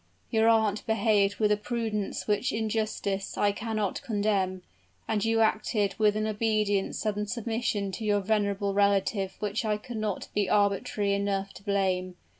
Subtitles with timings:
[0.31, 4.63] "Your aunt behaved with a prudence which in justice I cannot condemn;
[5.07, 9.97] and you acted with an obedience and submission to your venerable relative which I could
[9.97, 12.15] not be arbitrary enough to blame.